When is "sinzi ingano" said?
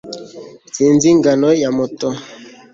0.75-1.49